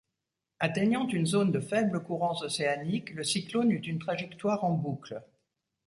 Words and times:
Atteignant 0.59 1.07
une 1.09 1.27
zone 1.27 1.51
de 1.51 1.59
faibles 1.59 2.01
courants 2.01 2.41
océaniques, 2.41 3.11
le 3.13 3.23
cyclone 3.23 3.69
eut 3.69 3.81
une 3.81 3.99
trajectoire 3.99 4.63
en 4.63 4.71
boucle. 4.71 5.21